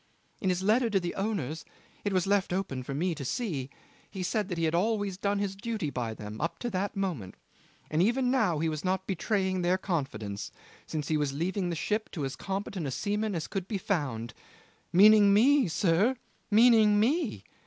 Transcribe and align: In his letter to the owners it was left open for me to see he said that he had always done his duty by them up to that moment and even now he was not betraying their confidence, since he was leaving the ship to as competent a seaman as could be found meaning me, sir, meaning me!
In 0.39 0.49
his 0.49 0.63
letter 0.63 0.89
to 0.89 0.99
the 0.99 1.13
owners 1.13 1.63
it 2.03 2.11
was 2.11 2.25
left 2.25 2.51
open 2.51 2.81
for 2.81 2.95
me 2.95 3.13
to 3.13 3.23
see 3.23 3.69
he 4.09 4.23
said 4.23 4.47
that 4.49 4.57
he 4.57 4.63
had 4.63 4.73
always 4.73 5.15
done 5.15 5.37
his 5.37 5.55
duty 5.55 5.91
by 5.91 6.15
them 6.15 6.41
up 6.41 6.57
to 6.57 6.71
that 6.71 6.95
moment 6.95 7.35
and 7.91 8.01
even 8.01 8.31
now 8.31 8.57
he 8.57 8.67
was 8.67 8.83
not 8.83 9.05
betraying 9.05 9.61
their 9.61 9.77
confidence, 9.77 10.51
since 10.87 11.09
he 11.09 11.17
was 11.17 11.33
leaving 11.33 11.69
the 11.69 11.75
ship 11.75 12.09
to 12.13 12.25
as 12.25 12.35
competent 12.35 12.87
a 12.87 12.89
seaman 12.89 13.35
as 13.35 13.45
could 13.45 13.67
be 13.67 13.77
found 13.77 14.33
meaning 14.91 15.35
me, 15.35 15.67
sir, 15.67 16.15
meaning 16.49 16.99
me! 16.99 17.43